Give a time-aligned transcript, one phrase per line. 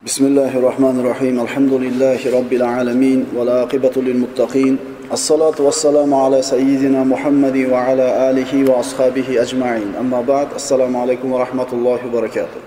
[0.00, 4.78] بسم الله الرحمن الرحيم الحمد لله رب العالمين والعاقبة للمتقين
[5.12, 11.98] الصلاة والسلام على سيدنا محمد وعلى آله وأصحابه أجمعين أما بعد السلام عليكم ورحمة الله
[12.06, 12.60] وبركاته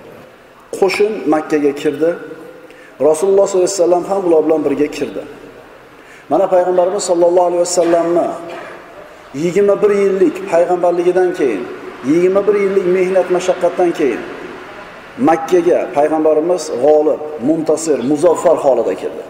[0.77, 2.13] qo'shin makkaga kirdi
[3.01, 5.23] rasululloh sollallohu alayhi vasallam ham ular bilan birga kirdi
[6.29, 8.27] mana payg'ambarimiz sollallohu alayhi vasallamni
[9.33, 11.63] yigirma bir yillik payg'ambarligidan keyin
[12.05, 14.21] yigirma bir yillik mehnat mashaqqatdan keyin
[15.17, 19.23] makkaga payg'ambarimiz g'olib muntasir muzaffar holida keldi.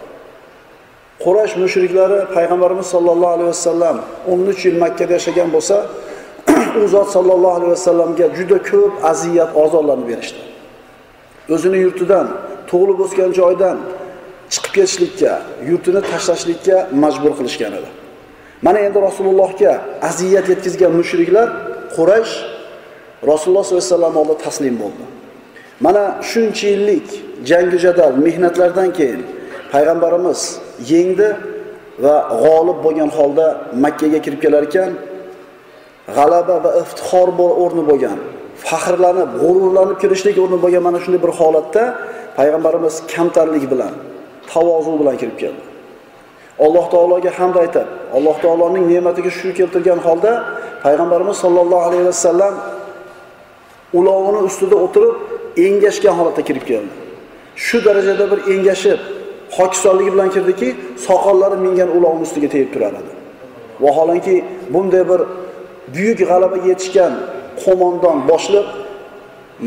[1.23, 5.85] Qurash mushriklari payg'ambarimiz sollallohu alayhi vasallam 13 yil makkada yashagan bo'lsa
[6.83, 10.41] u zot sollallohu alayhi vasallamga juda ko'p aziyat ozorlarni berishdi.
[11.55, 12.27] O'zini yurtidan
[12.69, 13.77] tug'ilib o'sgan joydan
[14.53, 15.31] chiqib ketishlikka
[15.69, 17.89] yurtini tashlashlikka majbur qilishgan edi.
[18.65, 19.71] Mana endi rasulullohga
[20.09, 21.47] aziyat yetkazgan mushriklar
[21.95, 22.33] quraysh
[23.31, 25.03] rasululloh sollallohu alayhi vasallam oldida taslim bo'ldi.
[25.85, 27.07] Mana shuncha yillik
[27.49, 29.21] jangu jadal mehnatlardan keyin
[29.73, 30.39] payg'ambarimiz
[30.91, 31.27] yengdi
[32.03, 33.45] va g'olib bo'lgan holda
[33.83, 34.91] makkaga kirib kelar ekan
[36.17, 37.27] g'alaba va iftixor
[37.63, 38.17] o'rni bo'lgan
[38.67, 41.83] faxrlanib g'ururlanib kirishlik o'rni bo'lgan mana shunday bir holatda
[42.37, 43.93] payg'ambarimiz kamtarlik bilan
[44.51, 45.63] tavozu bilan kirib keldi.
[46.65, 50.31] Alloh taologa hamd aytib alloh taoloning ne'matiga shukr keltirgan holda
[50.85, 52.53] payg'ambarimiz sollallohu alayhi vasallam
[53.99, 55.15] ulovini ustida o'tirib
[55.57, 56.93] engashgan holatda kirib keldi.
[57.55, 58.99] Shu darajada bir engashib
[59.57, 60.75] hokisonligi bilan kirdiki
[61.07, 63.13] soqollari mingan ulovni ustiga tegib turar edi.
[63.83, 64.35] Vaholanki
[64.73, 65.21] bunday bir
[65.95, 67.13] buyuk g'alabaga yetishgan
[67.63, 68.67] qo'mondon boshliq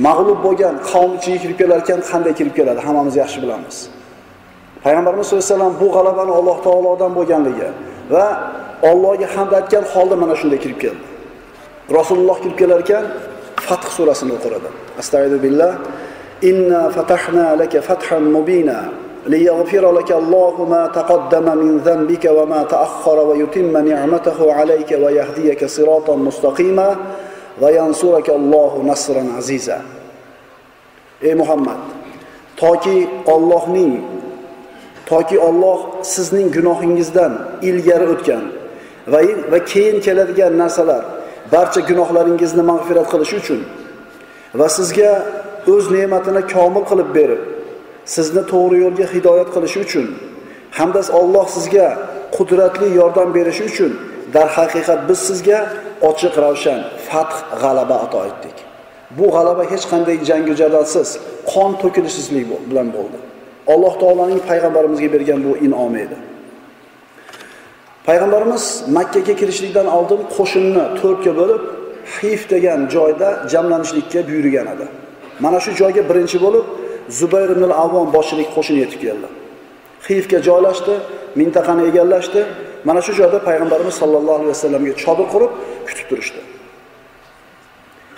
[0.06, 3.76] mag'lub bo'lgan qavm ichiga kirib kelar ekan qanday kirib keladi hammamiz yaxshi bilamiz.
[4.84, 7.68] Payg'ambarimiz sallallohu alayhi vasallam bu g'alabani alloh taolodan bo'lganligi
[8.14, 8.26] va
[8.90, 11.04] allohga hamd aytgan holda mana shunday kirib keldi.
[11.98, 13.04] Rasululloh kirib kelar ekan
[13.67, 14.69] fath surasini o'qir edi
[15.01, 15.71] astag'idu billah
[16.49, 18.79] inna fatahna laka fathan mubina
[19.27, 26.89] ليغفر لك الله ما تقدم من ذنبك وما تأخر ويتم نعمته عليك ويهديك صراطا مستقيما
[27.61, 29.81] وينصرك الله نصرا عزيزا
[31.21, 31.77] ey muhammad
[32.57, 34.01] toki ollohning
[35.05, 38.43] toki olloh sizning gunohingizdan ilgari o'tgan
[39.07, 41.03] va va keyin keladigan narsalar
[41.54, 43.60] barcha gunohlaringizni mag'firat qilish uchun
[44.58, 45.10] va sizga
[45.72, 47.42] o'z ne'matini komil qilib berib
[48.14, 50.06] sizni to'g'ri yo'lga hidoyat qilishi uchun
[50.78, 51.88] hamda Alloh sizga
[52.36, 53.92] qudratli yordam berishi uchun
[54.34, 55.58] darhaqiqat biz sizga
[56.10, 58.56] ochiq ravshan fath g'alaba ato etdik.
[59.18, 61.08] Bu g'alaba hech qanday jangu jadalsiz
[61.52, 63.18] qon to'kilishsizlik bilan bo'ldi.
[63.72, 66.16] Alloh taoloning payg'ambarimizga bergan bu in'omi edi.
[68.06, 68.64] Payg'ambarimiz
[68.96, 71.62] makkaga kirishlikdan oldin qo'shinni to'rtga bo'lib
[72.16, 74.86] hif degan joyda jamlanishlikka buyurgan edi.
[75.44, 76.66] Mana shu joyga birinchi bo'lib
[77.18, 79.28] zubayr ibn avvom boshchilik qo'shin yetib keldi.
[80.08, 80.94] Hifga joylashdi
[81.40, 82.40] mintaqani egallashdi.
[82.88, 85.52] Mana shu joyda payg'ambarimiz sollallohu alayhi vasallamga chodir qurib
[85.88, 86.40] kutib turishdi.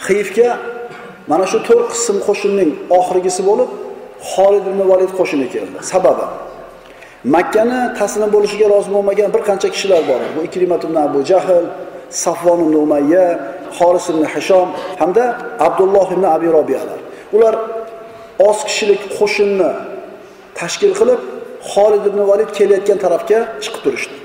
[0.07, 0.51] Hifga
[1.33, 3.71] mana shu to'rt qism qo'shinning oxirgisi bo'lib
[4.33, 5.79] Xolid ibn Valid qo'shini keldi.
[5.93, 6.27] Sababi
[7.25, 10.21] Makkani taslim bo'lishiga rozi bo'lmagan bir qancha kishilar bor.
[10.37, 11.65] Bu Ikrimat ibn Abu Jahl,
[12.11, 13.27] Safvon ibn Umayya,
[13.79, 14.69] Xoris ibn Hishom
[15.01, 15.25] hamda
[15.67, 17.01] Abdulloh ibn Abi Robiyalar.
[17.37, 17.55] Ular
[18.49, 19.71] oz kishilik qo'shinni
[20.59, 21.21] tashkil qilib,
[21.73, 24.17] Xolid ibn Valid kelayotgan tarafga chiqib turishdi.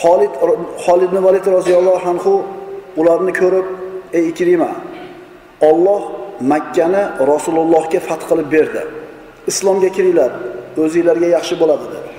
[0.00, 0.32] Xolid
[0.84, 2.32] Xolid ibn Valid roziyallohu anhu
[3.00, 3.66] ularni ko'rib,
[4.18, 4.70] "Ey Ikrima,
[5.70, 6.02] Alloh
[6.52, 8.82] Makkani Rasulullohga fath qilib berdi.
[9.50, 10.30] Islomga kiringlar,
[10.84, 12.10] o'zingizlarga yaxshi bo'ladi dedi.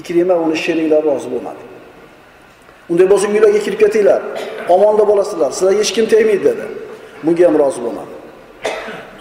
[0.00, 1.62] Ikrima uni sheriklari rozi bo'lmadi.
[2.90, 4.20] Unday bo'lsa uylarga kirib ketinglar,
[4.74, 6.64] omonda bo'lasizlar, sizlarga hech kim tegmaydi dedi.
[7.24, 8.12] Bunga ham rozi bo'lmadi.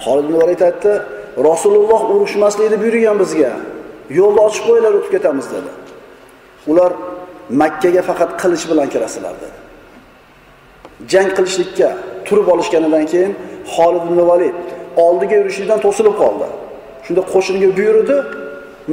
[0.06, 0.94] holid ibn Valid aytdi,
[1.50, 3.52] Rasululloh urushmaslikni buyurgan bizga.
[4.20, 5.72] Yo'lni ochib qo'yinglar, o'tib ketamiz dedi.
[6.72, 6.92] Ular
[7.62, 9.58] Makkaga faqat qilich bilan kirasizlar dedi.
[11.12, 11.90] Jang qilishlikka
[12.28, 13.32] turib olishganidan keyin
[13.74, 14.58] holid ibn Valid
[15.06, 16.48] oldiga yurishlikdan to'silib qoldi.
[17.10, 18.16] Shunda qo'shinga buyurdi,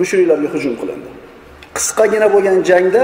[0.00, 1.08] mushriklarga hujum qilindi.
[1.76, 3.02] Qisqagina bo'lgan jangda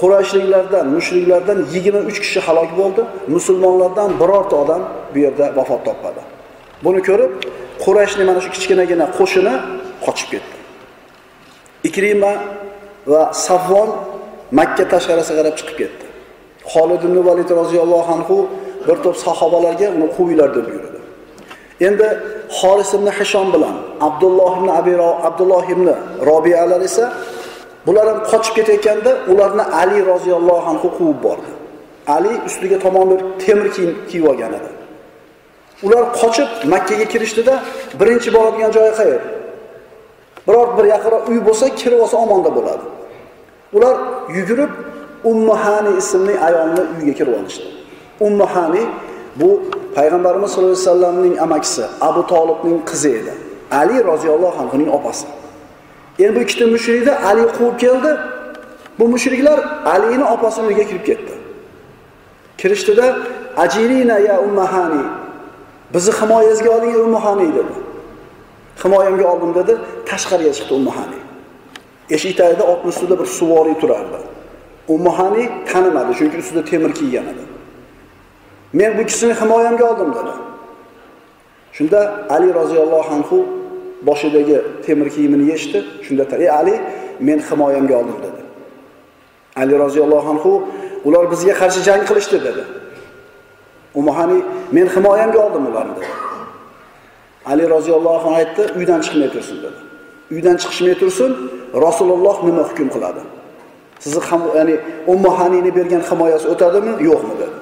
[0.00, 3.02] Qurayshliklardan, mushriklardan 23 kishi halok bo'ldi,
[3.34, 4.82] musulmonlardan birorta odam
[5.14, 6.22] bu yerda vafot topmadi.
[6.84, 7.32] Buni ko'rib,
[7.84, 9.54] Qurayshning mana shu kichkinagina qo'shini
[10.06, 10.56] qochib ketdi.
[11.88, 12.32] Ikrima
[13.12, 13.90] va Savvon
[14.58, 16.04] Makka tashqarisiga qarab chiqib ketdi.
[16.72, 18.36] Xolid ibn Valid roziyallohu anhu
[18.86, 20.89] bir to'p sahobalarga uni quvinglar deb buyurdi.
[21.80, 22.08] Endi
[22.58, 24.92] Xoris ibn Hishom bilan Abdulloh ibn Abi
[25.28, 25.86] Abdulloh ibn
[26.30, 27.04] Robiyalar esa
[27.86, 31.50] bular ham qochib ketayotganda ularni Ali roziyallohu anhu quvib bordi.
[32.16, 34.70] Ali ustiga tomon bir temir kiyim kiyib olgan edi.
[35.86, 37.54] Ular qochib Makkaga kirishdida
[38.00, 39.22] birinchi boradigan joyi qayer?
[40.46, 42.84] Biror bir yaqinroq uy bo'lsa, kirib olsa omonda bo'ladi.
[43.76, 43.96] Ular
[44.36, 44.72] yugurib
[45.30, 47.66] Ummahani ismli ayolni uyiga kirib olishdi.
[48.26, 48.82] Ummahani
[49.36, 49.62] bu
[49.94, 53.34] payg'ambarimiz sollallohu alayhi vasallamning amakisi, Abu tolibning qizi edi.
[53.70, 55.26] Ali roziyallohu anhuning opasi.
[56.18, 58.16] Endi bu ikkita mushrikni Ali quvib keldi.
[58.98, 61.32] Bu mushriklar alini opasining uyiga kirib ketdi.
[62.58, 63.16] Kirishdida
[63.56, 65.04] ajirina ya ummahani
[65.94, 67.74] bizni himoyangizga oling ummahani dedi.
[68.84, 71.20] Himoyamga oldim dedi, tashqariga chiqdi ummahani.
[72.10, 74.18] Eshik tagida otni ustida bir suvoriy turardi.
[74.88, 77.44] Ummahani tanimadi, chunki ustida temir kiygan edi.
[78.72, 80.32] Men bu kishini himoyamga oldim dedi.
[81.72, 83.46] Shunda Ali roziyallohu anhu
[84.02, 85.84] boshidagi temir kiyimini yechdi.
[86.02, 86.80] Shunda "Ey Ali,
[87.20, 88.40] men himoyamga oldim" dedi.
[89.56, 90.62] Ali roziyallohu anhu
[91.04, 92.64] ular bizga qarshi jang qilishdi dedi.
[93.94, 94.42] umuhani
[94.72, 96.06] men himoyamga oldim ularni dedi.
[97.46, 99.80] Ali roziyallohu anhu aytdi, uydan chiqmay tursin dedi.
[100.34, 101.30] Uydan chiqishmay tursin,
[101.86, 103.20] Rasululloh nima hukm qiladi?
[103.98, 104.76] Sizni ham ya'ni
[105.12, 107.56] Ummuhanini bergan himoyasi o'tadimi, yo'qmi dedi.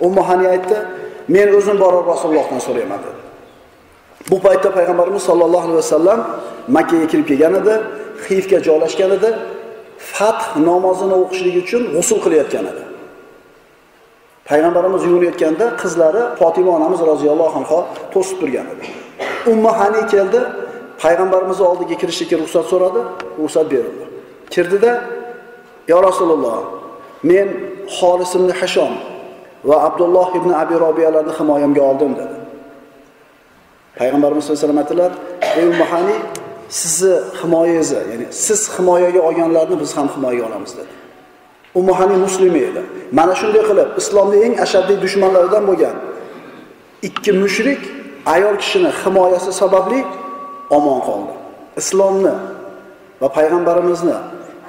[0.00, 0.76] Ummuhani aytdi,
[1.28, 3.20] men o'zim borib Rasulullohdan so'rayman dedi.
[4.30, 6.20] Bu paytda payg'ambarimiz sollallohu alayhi vasallam
[6.68, 7.74] Makka ga kirib kelgan edi,
[8.26, 9.30] Xifga joylashgan edi,
[9.98, 12.82] Fath namozini o'qishlik uchun g'usul qilayotgan edi.
[14.50, 17.78] Payg'ambarimiz yuvinayotganda qizlari fotima onamiz roziyallohu anha
[18.14, 18.84] to'sib turgan edi.
[19.52, 20.40] Ummuhani keldi,
[21.02, 23.00] payg'ambarimiz oldiga kirishga ruxsat so'radi,
[23.42, 24.04] ruxsat berildi.
[24.54, 24.90] Kirdida,
[25.92, 26.58] "Ya Rasululloh,
[27.30, 27.48] men
[27.96, 29.13] xolisimni hashon Hashom
[29.68, 32.36] va Abdulloh ibn Abi Robiyalarni himoyamga oldim" dedi.
[33.98, 35.12] Payg'ambarimiz sollallohu alayhi vasallam aytdilar:
[35.58, 36.16] "Ey Ummuhani,
[36.68, 40.92] sizni himoyangizni, ya'ni siz himoyaga olganlarni biz ham himoyaga olamiz" dedi.
[41.74, 42.82] Ummuhani muslima edi.
[43.18, 45.96] Mana shunday qilib islomning eng ashaddiy dushmanlaridan bo'lgan
[47.08, 47.80] ikki mushrik
[48.34, 50.00] ayol kishini himoyasi sababli
[50.76, 51.34] omon qoldi.
[51.80, 52.34] Islomni
[53.20, 54.16] va payg'ambarimizni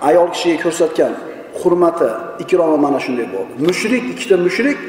[0.09, 1.13] ayol kishiga ko'rsatgan
[1.62, 2.10] hurmati,
[2.44, 3.54] ikromi mana shunday bo'ldi.
[3.68, 4.80] Mushrik ikkita mushrik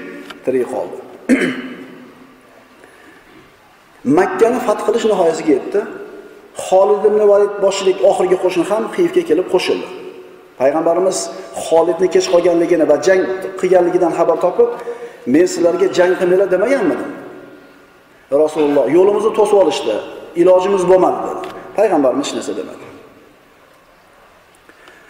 [0.44, 0.98] tirik qoldi.
[4.18, 5.80] Makkani fath qilish nihoyasiga yetdi.
[6.66, 9.86] Xolid ibn Valid boshchilik oxirgi qo'shin ham Xiyfga kelib qo'shildi.
[10.60, 11.18] Payg'ambarimiz
[11.66, 13.22] Xolidni kech qolganligini va jang
[13.60, 14.70] qilganligidan xabar topib,
[15.34, 17.10] men sizlarga jang qilmanglar demaganmidim?
[18.44, 19.94] Rasululloh yo'limizni to'sib olishdi.
[20.42, 21.40] Ilojimiz bo'lmadi dedi.
[21.78, 22.85] Payg'ambarimiz hech narsa demadi.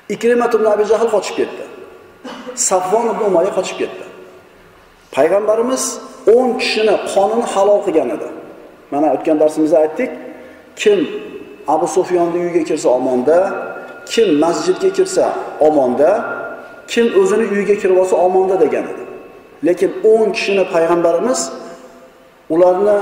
[0.09, 1.65] Ikrimat ibn Abi Jahl qochib ketdi.
[2.69, 4.05] Safvon ibn Umayya qochib ketdi.
[5.17, 5.83] Payg'ambarimiz
[6.27, 8.29] 10 kishini qonini halol qilgan edi.
[8.93, 10.11] Mana o'tgan darsimizda aytdik,
[10.81, 10.99] kim
[11.75, 13.39] Abu Sufyonning uyiga kirsa omonda,
[14.13, 15.25] kim masjidga kirsa
[15.69, 16.11] omonda,
[16.93, 19.05] kim o'zini uyiga kirib olsa omonda degan edi.
[19.67, 21.41] Lekin 10 kishini payg'ambarimiz
[22.55, 22.99] ularni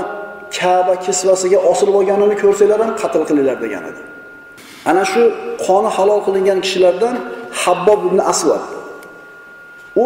[0.57, 4.01] Ka'ba kisvasiga osilib olganini ko'rsanglar ham qatl qilinglar degan edi.
[4.89, 5.21] Ana shu
[5.65, 7.15] qoni halol qilingan kishilardan
[7.63, 8.63] Habbob ibn Asvad.
[10.03, 10.05] U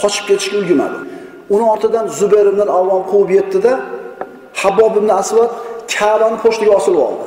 [0.00, 0.98] qochib ketishga ulgurmadi.
[1.54, 3.72] Uni ortidan Zubayr ibn Avvom quvib yetdida
[4.62, 5.50] Habbob ibn Asvad
[5.94, 7.26] Ka'bani po'shtiga osilib oldi.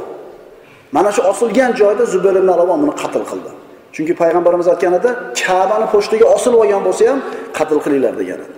[0.96, 3.52] Mana shu osilgan joyda Zubayr ibn Avvom uni qatl qildi.
[3.96, 5.10] Chunki payg'ambarimiz aytgan edi,
[5.42, 7.20] Ka'bani po'shtiga osilib olgan bo'lsa ham
[7.58, 8.56] qatl qilinglar degan edi.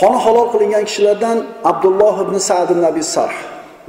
[0.00, 1.36] Qoni halol qilingan kishilardan
[1.70, 3.36] Abdulloh ibn Sa'd ibn Abi Sarh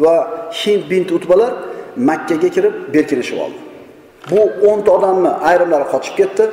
[0.03, 0.15] va
[0.59, 1.51] Hind bint Utbalar
[1.95, 3.59] Makka ga kirib berkinishib oldi.
[4.31, 6.43] Bu 10 odamni ayrimlari qochib ketdi,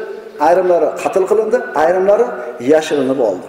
[0.49, 2.27] ayrimlari qatl qilindi, ayrimlari
[2.73, 3.47] yashirinib oldi.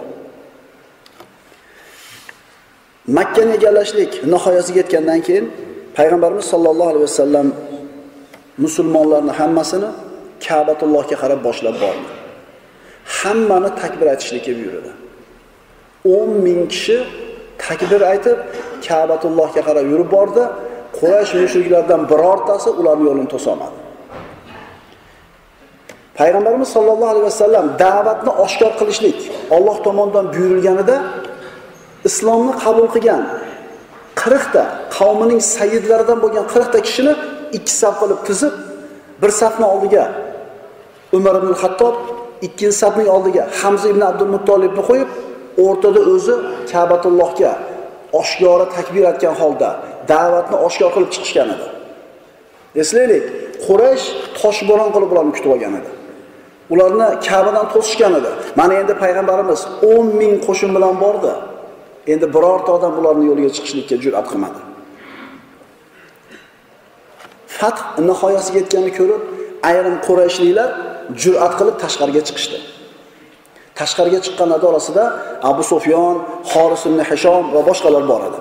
[3.18, 5.46] Makkani egallashlik nihoyasiga yetgandan keyin
[5.98, 7.48] payg'ambarimiz sollallohu alayhi vasallam
[8.64, 9.90] musulmonlarni hammasini
[10.46, 12.08] Ka'batullohga qarab boshlab bordi.
[13.18, 14.90] Hammani takbir aytishlikka buyurdi.
[16.04, 16.98] 10 ming kishi
[17.64, 18.38] takbir aytib
[18.86, 20.42] Ka'batullohga qarab yurib bordi.
[20.98, 23.76] Quraysh mushriklardan birortasi ularning yo'lini to'solmadi.
[26.18, 29.18] Payg'ambarimiz sollallohu alayhi vasallam da'vatni oshkor qilishlik
[29.56, 30.96] Alloh tomonidan buyurilganida
[32.08, 33.22] islomni qabul qilgan
[34.14, 34.64] 40 ta
[34.96, 37.12] qavmining sayyidlaridan bo'lgan 40 ta kishini
[37.56, 38.54] ikki saf qilib tizib,
[39.22, 40.04] bir safni oldiga
[41.18, 41.94] Umar ibn Xattob,
[42.46, 45.08] ikkinchi safning oldiga Hamza ibn Abdul Muttolibni qo'yib,
[45.64, 46.34] o'rtada o'zi
[46.70, 47.52] Ka'batullohga
[48.20, 49.68] oshkora takbir aytgan holda
[50.08, 51.66] da'vatni oshkor qilib chiqishgan edi.
[52.82, 53.24] Eslaylik,
[53.66, 54.06] Quraysh
[54.40, 55.90] toshbo'ron qilib ularni kutib olgan edi.
[56.72, 58.30] Ularni Ka'badan to'sishgan edi.
[58.58, 61.32] Mana endi payg'ambarimiz 10 ming qo'shin bilan bordi.
[62.12, 64.60] Endi birorta odam ularni yo'liga chiqishlikka jur'at qilmadi.
[67.58, 69.22] Fath nihoyasiga yetganini ko'rib,
[69.70, 70.68] ayrim Qurayshliklar
[71.22, 72.58] jur'at qilib tashqariga chiqishdi.
[73.80, 75.04] Tashqariga chiqqanlar orasida
[75.50, 76.16] Abu Sufyon,
[76.50, 78.40] Xoris ibn Hishom va boshqalar bor edi.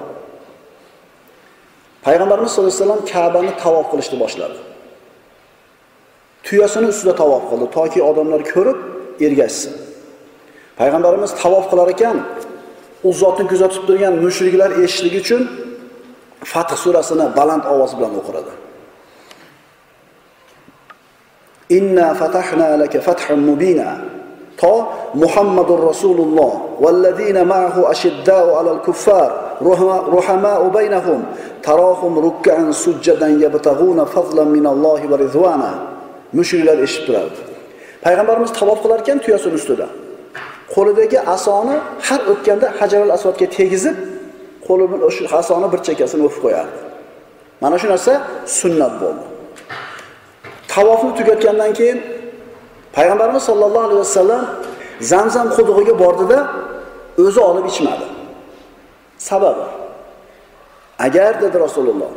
[2.10, 4.58] Payg'ambarimiz sollallohu alayhi vasallam Ka'bani tavof qilishni boshladi.
[6.46, 8.78] Tuyasini ustida tavof qildi, toki odamlar ko'rib
[9.26, 9.74] ergashsin.
[10.80, 12.18] Payg'ambarimiz tavof qilar ekan,
[13.08, 15.44] u zotni kuzatib turgan mushriklar eshitishligi uchun
[16.52, 18.54] Fath surasini baland ovoz bilan o'qiradi.
[21.78, 23.90] Inna fatahna laka fathan mubina.
[24.60, 24.74] To
[25.16, 26.52] Muhammadur Rasululloh
[26.84, 31.22] vallazina ma'ahu ashidda'u 'alal kuffar ruhama'u baynahum
[31.68, 35.72] tarahum rukkan sujjadan yabtaguna fadlan minallohi va rizvana
[36.38, 37.40] Mushriklar eshitib turardi.
[38.06, 39.88] Payg'ambarimiz tavof qilar ekan tuyasini ustida.
[40.76, 41.76] Qo'lidagi asoni
[42.08, 43.96] har o'tganda Hajar asvodga tegizib,
[44.68, 46.78] qo'li bilan o'sha asoni bir chekkasini o'pib qo'yardi.
[47.64, 48.14] Mana shu narsa
[48.60, 49.24] sunnat bo'ldi.
[50.74, 52.00] Tavofni tugatgandan keyin
[52.94, 54.46] Payg'ambarimiz sollallohu alayhi vasallam
[55.02, 56.48] Zamzam qudug'iga bordida
[57.24, 58.06] o'zi olib ichmadi.
[59.18, 59.66] Sababi
[61.00, 62.12] agar dedi Rasululloh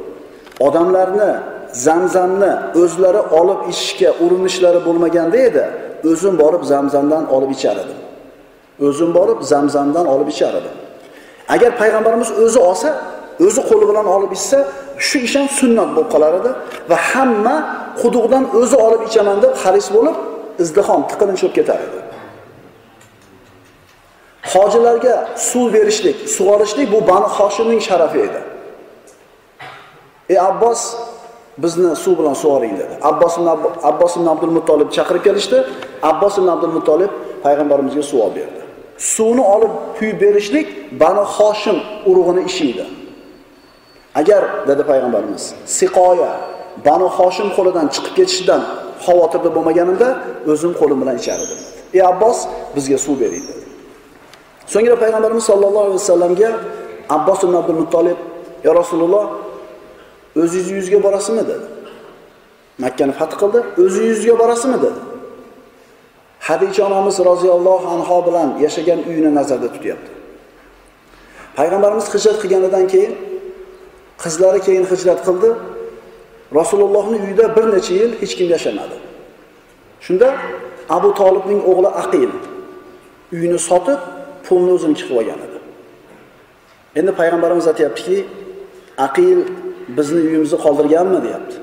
[0.60, 1.30] odamlarni
[1.72, 2.52] Zamzamni
[2.82, 5.64] o'zlari olib ichishga urinishlari bo'lmaganda edi,
[6.10, 7.98] o'zim borib Zamzamdan olib ichar edim.
[8.86, 10.74] O'zim borib Zamzamdan olib ichar edim.
[11.54, 12.88] Agar payg'ambarimiz o'zi olsa,
[13.46, 14.58] o'zi qo'li bilan olib ichsa,
[15.06, 16.50] shu ish ham sunnat bo'lib qolar edi
[16.90, 17.56] va hamma
[18.02, 20.16] quduqdan o'zi olib ichaman deb haris bo'lib,
[20.64, 22.00] izdihom tiqilinch bo'lib ketar edi.
[24.52, 28.40] Hojilarga suv berishlik, sug'orishlik bu Banu Hoshimning sharafi edi.
[30.32, 30.80] Ey Abbos
[31.58, 32.94] bizni suv bilan sug'oring dedi.
[33.02, 33.46] Abbos ibn
[33.90, 35.64] Abbos ibn Abdul Muttolib chaqirib kelishdi.
[36.02, 37.10] Abbos ibn Abdul Muttolib
[37.44, 38.60] payg'ambarimizga suv olib berdi.
[38.98, 40.66] Suvni olib quyib berishlik
[41.00, 41.78] Banu Hoshim
[42.10, 42.86] urug'ini ishi edi.
[44.14, 45.44] Agar dedi payg'ambarimiz,
[45.78, 46.32] siqoya
[46.86, 48.62] Banu Hoshim qo'lidan chiqib ketishidan
[49.06, 50.08] xavotirda bo'lmaganimda
[50.52, 51.60] o'zim qo'lim bilan ichar edim.
[51.96, 52.38] Ey Abbos,
[52.76, 53.64] bizga suv bering dedi.
[54.72, 56.50] So'ngra payg'ambarimiz sollallohu alayhi vasallamga
[57.16, 58.18] Abbos ibn Abdul Muttolib,
[58.66, 59.24] "Ya Rasululloh,
[60.42, 61.66] o'zingiz yuzga borasizmi?" dedi.
[62.84, 65.00] Makkani fath qildi, o'zingiz borasizmi dedi.
[66.48, 70.10] Hadicha onamiz roziyallohu anho bilan yashagan uyini nazarda tutyapti.
[71.58, 73.12] Payg'ambarimiz hijrat qilganidan keyin
[74.22, 75.48] qizlari keyin hijrat qildi.
[76.54, 78.96] Rasulullohning uyida bir necha yil hech kim yashamadi.
[80.00, 80.28] Shunda
[80.96, 82.30] Abu tolibning o'g'li Aqil
[83.32, 84.00] uyini sotib,
[84.46, 85.58] pulni o'ziniki qilib olgan edi.
[86.98, 88.16] Endi payg'ambarimiz aytyaptiki
[89.06, 89.38] Aqil
[89.96, 91.56] bizni uyimizni qoldirganmi deyapti.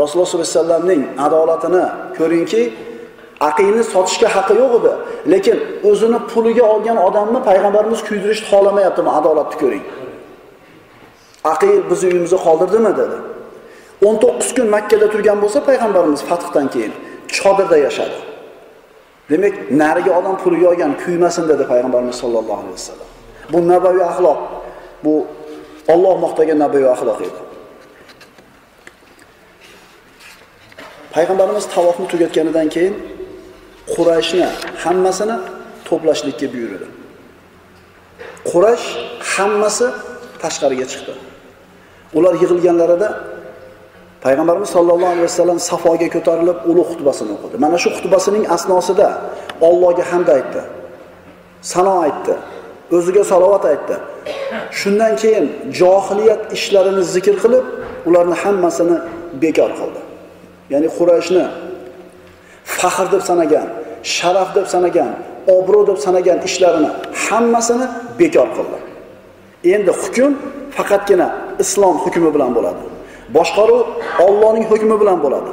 [0.00, 1.84] Rasululloh sollallohu alayhi vasallamning adolatini
[2.18, 2.62] ko'ringki,
[3.48, 4.92] Aqilni sotishga haqqi yo'q edi,
[5.32, 5.56] lekin
[5.90, 9.10] o'zini puliga olgan odamni payg'ambarimiz kuydirishni xohlamayaptimi?
[9.18, 9.84] Adolatni ko'ring.
[11.44, 13.16] Aqil bizni uyimizda qoldirdimi dedi.
[14.02, 16.92] 19 kun Makka da turgan bo'lsa payg'ambarimiz fathdan keyin
[17.36, 18.18] chodirda yashadi.
[19.30, 23.08] Demak, nariga odam puliga olgan kuymasin dedi payg'ambarimiz sollallohu alayhi vasallam.
[23.52, 24.38] Bu nabaviy axloq.
[25.04, 25.14] Bu
[25.94, 27.40] Alloh maqtagan nabaviy axloq edi.
[31.14, 32.94] Payg'ambarimiz tavofni tugatganidan keyin
[33.94, 34.46] Qurayshni
[34.84, 35.36] hammasini
[35.88, 36.86] to'plashlikka buyurdi.
[38.50, 38.86] Quraysh
[39.32, 39.86] hammasi
[40.42, 41.12] tashqariga chiqdi.
[42.18, 43.08] Ular yig'ilganlarida
[44.24, 47.56] Payg'ambarimiz sollallohu alayhi vasallam Safoga ko'tarilib ulug' xutbasini o'qidi.
[47.64, 49.08] Mana shu xutbasining asnosida
[49.68, 50.60] Allohga hamd aytdi.
[51.72, 52.34] Sano aytdi.
[52.96, 53.94] O'ziga salovat aytdi.
[54.80, 55.46] Shundan keyin
[55.80, 57.66] johiliyat ishlarini zikr qilib,
[58.08, 58.96] ularni hammasini
[59.42, 60.00] bekor qildi.
[60.72, 61.44] Ya'ni Qurayshni
[62.78, 63.66] faxr deb sanagan,
[64.16, 65.10] sharaf deb sanagan,
[65.56, 66.90] obro' deb sanagan ishlarini
[67.26, 67.86] hammasini
[68.20, 68.78] bekor qildi.
[69.64, 70.32] Endi hukm
[70.76, 71.28] faqatgina
[71.62, 72.84] islom hukmi bilan bo'ladi.
[73.36, 73.80] Boshqaruv
[74.24, 75.52] Allohning hukmi bilan bo'ladi.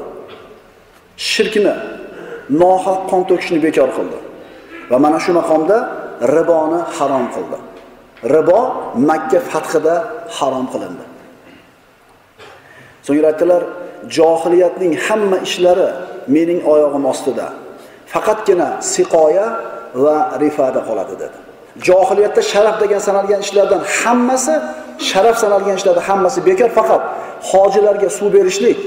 [1.31, 1.73] Shirkni,
[2.61, 4.19] nohaq qon to'kishni bekor qildi.
[4.91, 5.77] Va mana shu maqomda
[6.35, 7.57] riboni harom qildi.
[8.35, 8.59] Ribo
[9.09, 9.95] Makka fathida
[10.37, 11.05] harom qilindi.
[13.05, 13.61] So'ngra aytdilar,
[14.17, 15.87] johiliyatning hamma ishlari
[16.35, 17.47] mening oyog'im ostida.
[18.13, 19.47] Faqatgina siqoya
[20.03, 21.37] va rifada qoladi dedi.
[21.87, 24.53] Johiliyatda sharaf degan sanalgan ishlardan hammasi
[25.09, 27.01] sharaf sanalgan ishlardan hammasi bekor, faqat
[27.51, 28.77] hojilarga suv berishlik,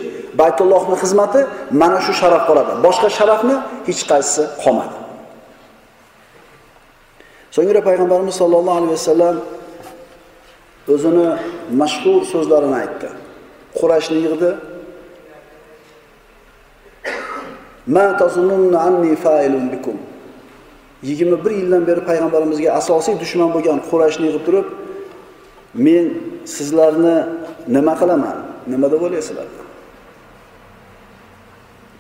[0.41, 1.41] Baytullohning xizmati
[1.81, 2.73] mana shu sharaf qoladi.
[2.87, 3.57] Boshqa sharafni
[3.89, 4.97] hech qaysisi qolmadi.
[7.55, 9.37] So'ngra payg'ambarimiz sollallohu alayhi vasallam
[10.95, 11.27] o'zini
[11.81, 13.09] mashhur so'zlarini aytdi.
[13.79, 14.51] Qurayshni yig'di.
[17.95, 19.97] Ma tazunnunna anni fa'ilun bikum.
[21.03, 24.67] 21 yildan beri payg'ambarimizga asosiy dushman bo'lgan qurashni yig'ib turib,
[25.87, 26.05] men
[26.55, 27.17] sizlarni
[27.77, 28.37] nima qilaman?
[28.73, 29.49] Nima deb o'ylaysizlar?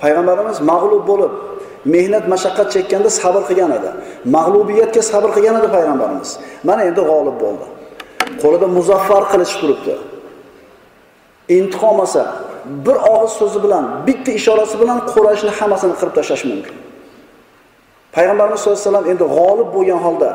[0.03, 1.33] Payg'ambarimiz mag'lub bo'lib,
[1.95, 3.91] mehnat mashaqqat chekkanda sabr qilgan edi.
[4.37, 6.31] Mag'lubiyatga sabr qilgan edi payg'ambarimiz.
[6.69, 7.67] Mana endi g'olib bo'ldi.
[8.43, 9.95] Qo'lida muzaffar qilich turibdi.
[11.59, 12.23] Intiqom olsa
[12.87, 16.75] bir og'iz so'zi bilan bitta ishorasi bilan qurashni hammasini qirib tashlash mumkin.
[18.17, 20.31] Payg'ambarimiz sollallohu alayhi vasallam endi g'olib bo'lgan holda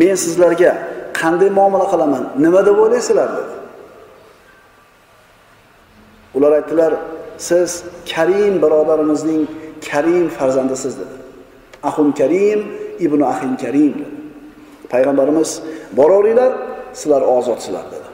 [0.00, 0.72] men sizlarga
[1.20, 2.24] qanday muomala qilaman?
[2.44, 3.28] Nima deb o'ylaysizlar?
[3.36, 3.54] dedi.
[6.36, 6.92] Ular aytdilar
[7.48, 7.70] siz
[8.12, 9.42] karim birodarimizning
[9.90, 11.16] karim farzandisiz dedi.
[11.88, 12.60] Ahun karim
[13.06, 14.16] ibn ahin karim dedi.
[14.92, 15.50] Payg'ambarimiz
[15.98, 16.52] boraveringlar
[17.00, 18.08] sizlar ozodsizlar dedi.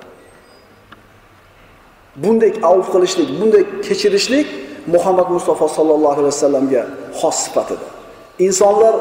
[2.22, 4.48] Bunday avf qilishlik bunday kechirishlik
[4.94, 6.82] muhammad mustafa sollallohu alayhi vasallamga
[7.20, 7.95] xos sifatidir
[8.38, 8.94] insonlar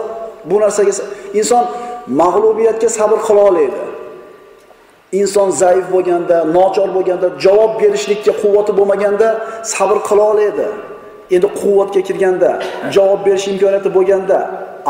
[0.45, 0.91] bu narsaga
[1.33, 1.65] inson
[2.21, 3.81] mag'lubiyatga sabr qila oladi
[5.11, 9.27] inson zaif bo'lganda nochor bo'lganda javob berishlikka quvvati bo'lmaganda
[9.75, 10.67] sabr qila oladi
[11.35, 12.49] endi quvvatga kirganda
[12.95, 14.37] javob berish imkoniyati bo'lganda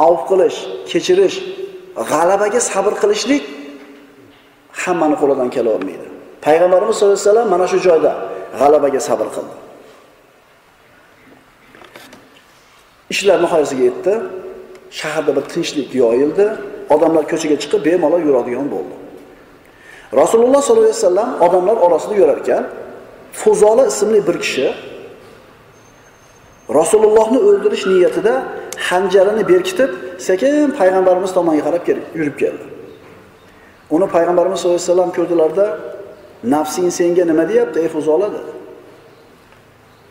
[0.05, 0.57] avf qilish
[0.91, 1.35] kechirish
[2.11, 3.43] g'alabaga sabr qilishlik
[4.83, 6.05] hammani qo'lidan kela olmaydi.
[6.45, 8.11] Payg'ambarimiz sallallohu alayhi vasallam mana shu joyda
[8.59, 9.55] g'alabaga sabr qildi.
[13.13, 14.13] Ishlar nihoyasiga yetdi.
[15.00, 16.45] Shaharda bir tinchlik yoyildi.
[16.93, 18.95] Odamlar ko'chaga chiqib bemalol yuradigan bo'ldi.
[20.21, 22.63] Rasululloh sollallohu alayhi vasallam odamlar orasida yurar ekan
[23.33, 24.67] fuzola ismli bir kishi
[26.79, 28.33] rasulullohni o'ldirish niyatida
[28.89, 29.91] hanjarini berkitib
[30.27, 31.83] sekin payg'ambarimiz tomonga qarab
[32.19, 32.65] yurib keldi.
[33.95, 35.65] Uni payg'ambarimiz sallallohu alayhi vasallam ko'rdilarda
[36.55, 38.51] nafsing senga nima deyapti ey fuzola dedi.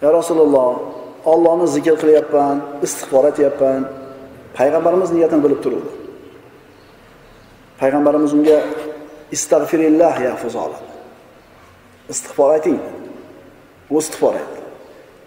[0.03, 0.69] Ya rasululloh
[1.33, 3.83] ollohni zikr qilyapman istig'for aytyapman.
[4.59, 5.93] Payg'ambarimiz niyatini bilib turuvdi.
[7.81, 8.59] Payg'ambarimiz unga
[9.37, 10.79] istag'firillah ya fuzola
[12.13, 12.79] istig'for ayting.
[13.91, 14.61] U istig'for aytdi.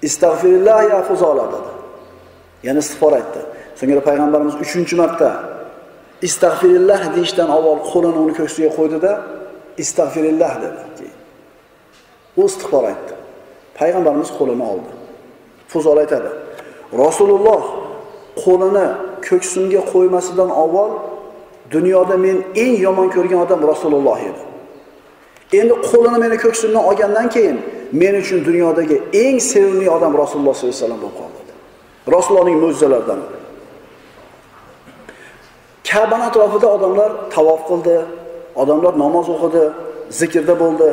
[0.07, 1.71] Istag'firillah ya fuzola dedi.
[2.67, 3.41] Yana istig'for aytdi.
[3.79, 5.29] So'ngra payg'ambarimiz uchinchi marta
[6.27, 9.11] istag'firillah deyishdan avval qo'lini uni ko'ksiga qo'ydida
[9.83, 10.81] istag'firillah dedi.
[10.97, 11.17] Keyin
[12.39, 13.13] u istig'for aytdi.
[13.79, 14.91] Payg'ambarimiz qo'lini oldi.
[15.71, 16.29] Fuzol aytadi.
[17.03, 17.61] Rasululloh
[18.43, 18.87] qo'lini
[19.27, 20.91] ko'ksimga qo'ymasidan avval
[21.75, 24.41] dunyoda men eng yomon ko'rgan odam rasululloh edi.
[25.59, 27.57] Endi qo'lini meni ko'ksimdan olgandan keyin
[28.01, 31.51] men uchun dunyodagi eng sevimli odam rasululloh sollallohu alayhi vasallam bo'lib qoldi.
[32.15, 33.19] Rasulullohning mo'jizalaridan
[35.89, 37.97] kabani atrofida odamlar tavof qildi
[38.61, 39.63] odamlar namoz o'qidi
[40.19, 40.89] zikrda bo'ldi.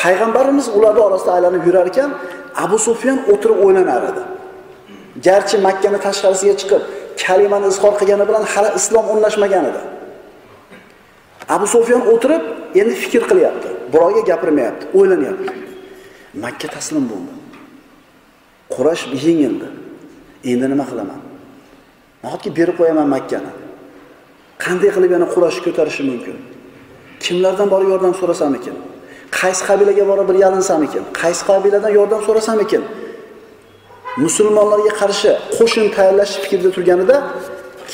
[0.00, 2.10] Payg'ambarimiz ularni orasida aylanib yurar ekan
[2.56, 4.22] abu sufyan o'tirib o'ylanar edi.
[5.26, 6.82] Garchi makkani tashqarisiga chiqib
[7.22, 9.82] kalimani izhor qilgani bilan hali islom o'rnashmagan edi.
[11.54, 12.42] Abu sufyan o'tirib
[12.80, 15.52] endi fikr qilyapti birovga gapirmayapti o'ylanyapti
[16.44, 17.32] makka taslim bo'ldi.
[18.74, 19.68] Qurash yengildi
[20.50, 20.66] endi.
[20.72, 21.20] Nima qilaman?
[22.24, 23.52] Nahotki berib qo'yaman makkani?
[24.64, 26.36] Qanday qilib yana qurashni ko'tarishim mumkin?
[27.24, 28.76] Kimlardan borib yordam so'rasam ekan
[29.38, 32.82] qaysi qabilaga borib bir yalinsam ekan qaysi qabiladan yordam so'rasam ekan
[34.24, 37.16] musulmonlarga qarshi qo'shin tayyorlash fikrida turganida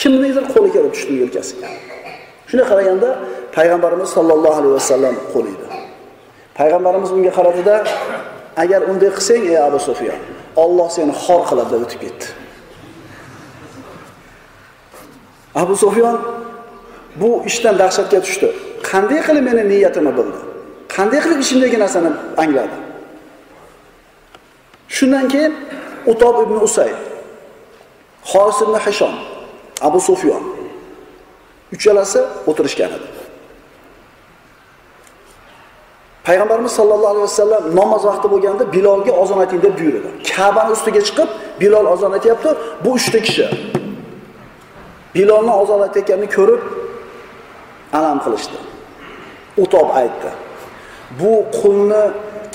[0.01, 1.69] kimnidir qo'li kelib tushdi yelkasiga.
[2.49, 3.09] Shunday qaraganda
[3.57, 5.67] payg'ambarimiz sollallohu alayhi vasallam qo'li edi
[6.59, 7.77] payg'ambarimiz unga qaradida
[8.63, 10.19] agar unday qilsang ey abu sufyon
[10.65, 12.27] olloh seni xor qiladi deb o'tib ketdi.
[15.63, 16.17] Abu sufyon
[17.21, 18.49] bu ishdan dahshatga tushdi.
[18.91, 20.39] Qanday qilib meni niyatimni bildi?
[20.99, 22.11] Qanday qilib ichimdagi narsani
[22.43, 22.77] angladi
[24.97, 25.53] shundan keyin
[26.13, 26.99] utob ibn usayd
[28.31, 29.15] horis ibn hishom
[29.89, 30.43] abu sufyon
[31.75, 33.09] uchalasi o'tirishgan edi.
[36.25, 40.09] Payg'ambarimiz sollallohu alayhi vasallam namoz vaqti bo'lganda bilolga ozon ayting deb buyurdi.
[40.33, 41.29] Kabani ustiga chiqib
[41.61, 42.51] bilol ozon aytyapti.
[42.85, 43.47] Bu uchta kishi
[45.15, 46.63] bilolni ozon aytayotganini ko'rib
[47.99, 48.59] alam qilishdi.
[49.65, 50.31] Utob aytdi.
[51.21, 52.03] Bu qulni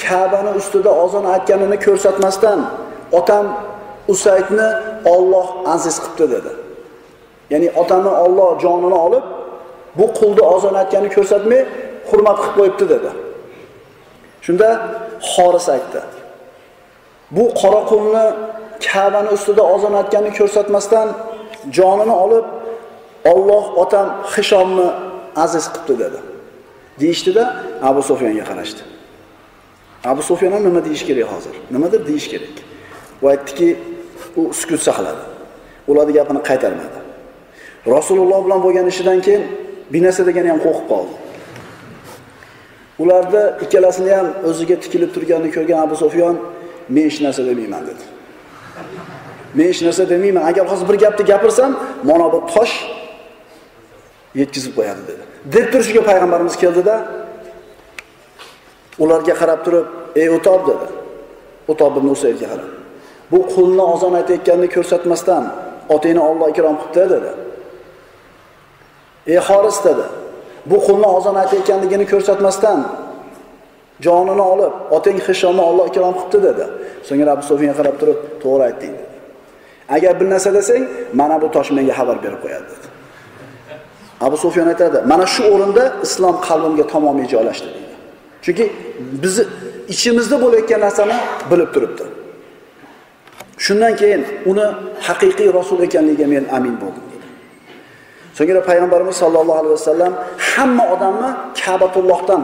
[0.08, 2.60] kabani ustida ozon aytganini ko'rsatmasdan
[3.20, 3.46] otam
[4.14, 4.70] usaydni
[5.06, 6.52] olloh aziz qilibdi dedi.
[7.52, 9.26] Ya'ni otamni olloh jonini olib
[9.98, 11.62] bu qulni ozon aytganini ko'rsatmay
[12.10, 13.10] hurmat qilib qo'yibdi dedi.
[14.46, 14.70] Shunda
[15.32, 16.02] xoris aytdi.
[17.36, 18.26] Bu qora qulni
[18.88, 21.08] kabani ustida ozon aytganini ko'rsatmasdan
[21.78, 22.46] jonini olib
[23.32, 24.88] olloh otam hishomni
[25.44, 26.20] aziz qilibdi dedi.
[27.02, 27.44] Deyishdida
[27.82, 28.82] abu sufyonga qarashdi.
[30.04, 31.56] Abu sufyon ham nima deyish kerak hozir?
[31.72, 32.56] Nimadir deyish kerak.
[33.22, 33.78] U aytdiki
[34.36, 35.24] u sukut saqladi.
[35.88, 37.00] Ularni gapini qaytarmadi.
[37.88, 39.44] Rasululloh bilan bo'lgan ishidan keyin
[39.94, 41.14] binasa degani ham qo'rqib qoldi.
[43.04, 46.36] Ularni ikkalasini ham o'ziga tikilib turganini ko'rgan abu sufyon
[46.90, 48.04] men hech narsa demayman dedi.
[49.58, 50.44] Men hech narsa demayman.
[50.52, 51.72] Agar hozir bir gapni gapirsam,
[52.10, 52.76] mana bu tosh
[54.40, 55.33] yetkazib qo'yadi dedi.
[55.46, 56.96] Deb turishiga payg'ambarimiz keldida
[59.00, 60.88] ularga qarab turib, "Ey Utob" dedi.
[61.68, 62.72] Utob ibn Usaydga qarab.
[63.32, 65.44] Bu qulni ozon aytayotganini ko'rsatmasdan
[65.96, 67.32] otingni Alloh ikrom qildi dedi.
[69.32, 70.06] Ey Xoris dedi.
[70.72, 72.80] Bu qulni ozon aytayotganligini ko'rsatmasdan
[74.06, 76.66] jonini olib, otang Hishomni Alloh ikrom qildi dedi.
[77.08, 79.14] So'ngra Abu sufiyga qarab turib, to'g'ri aytding dedi.
[79.96, 80.84] Agar bir narsa desang,
[81.20, 82.83] mana bu tosh menga xabar berib qo'yadi dedi.
[84.28, 87.94] Abu Sufyon aytadi, mana shu o'rinda islom qalbimga tamomiy joylashdi deydi
[88.46, 88.66] Chunki
[89.24, 89.36] biz
[89.94, 91.16] ichimizda bo'layotgan narsani
[91.52, 92.04] bilib turibdi.
[93.66, 94.68] Shundan keyin uni
[95.08, 97.28] haqiqiy rasul ekanligiga men amin bo'ldim deydi
[98.38, 100.14] So'ngra payg'ambarimiz sollallohu alayhi vasallam
[100.52, 101.30] hamma odamni
[101.62, 102.42] Ka'batullohdan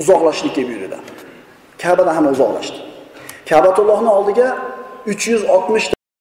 [0.00, 0.98] uzoqlashlikka buyurdi.
[1.82, 2.78] Ka'badan hamma uzoqlashdi.
[3.50, 4.46] Ka'batullohning oldiga
[5.06, 6.01] 360